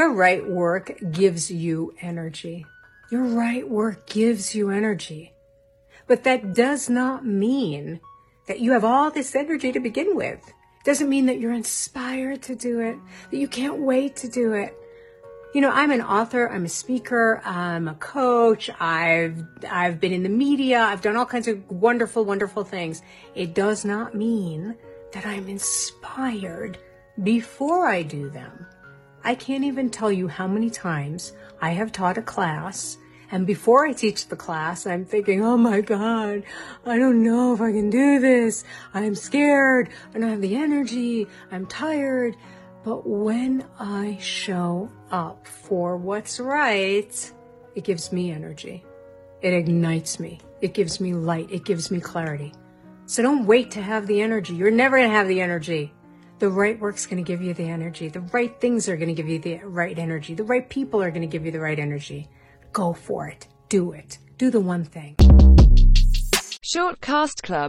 [0.00, 2.64] Your right work gives you energy.
[3.10, 5.34] Your right work gives you energy.
[6.06, 8.00] But that does not mean
[8.48, 10.38] that you have all this energy to begin with.
[10.48, 12.96] It doesn't mean that you're inspired to do it,
[13.30, 14.74] that you can't wait to do it.
[15.54, 20.22] You know, I'm an author, I'm a speaker, I'm a coach, I've I've been in
[20.22, 23.02] the media, I've done all kinds of wonderful wonderful things.
[23.34, 24.76] It does not mean
[25.12, 26.78] that I'm inspired
[27.22, 28.66] before I do them.
[29.24, 32.98] I can't even tell you how many times I have taught a class
[33.32, 36.42] and before I teach the class, I'm thinking, oh my God,
[36.84, 38.64] I don't know if I can do this.
[38.92, 39.90] I'm scared.
[40.12, 41.28] I don't have the energy.
[41.52, 42.36] I'm tired.
[42.82, 47.32] But when I show up for what's right,
[47.76, 48.84] it gives me energy.
[49.42, 50.40] It ignites me.
[50.60, 51.50] It gives me light.
[51.52, 52.52] It gives me clarity.
[53.06, 54.54] So don't wait to have the energy.
[54.54, 55.92] You're never going to have the energy.
[56.40, 58.08] The right work's going to give you the energy.
[58.08, 60.32] The right things are going to give you the right energy.
[60.32, 62.30] The right people are going to give you the right energy.
[62.72, 63.46] Go for it.
[63.68, 64.16] Do it.
[64.38, 65.16] Do the one thing.
[66.64, 67.68] Shortcast Club